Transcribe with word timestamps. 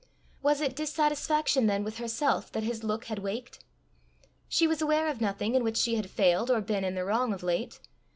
Was 0.41 0.61
it 0.61 0.75
dissatisfaction 0.75 1.67
then 1.67 1.83
with 1.83 1.99
herself 1.99 2.51
that 2.53 2.63
his 2.63 2.83
look 2.83 3.05
had 3.05 3.19
waked? 3.19 3.63
She 4.49 4.65
was 4.65 4.81
aware 4.81 5.07
of 5.07 5.21
nothing 5.21 5.53
in 5.53 5.63
which 5.63 5.77
she 5.77 5.93
had 5.93 6.09
failed 6.09 6.49
or 6.49 6.59
been 6.59 6.83
in 6.83 6.95
the 6.95 7.05
wrong 7.05 7.33
of 7.33 7.43
late. 7.43 7.79